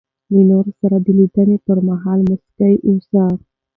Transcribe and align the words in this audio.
د 0.31 0.33
نور 0.49 0.65
سره 0.79 0.97
د 1.05 1.07
لیدني 1.17 1.57
پر 1.65 1.77
مهال 1.87 2.19
مسکی 2.29 2.73
واوسئ. 2.81 3.23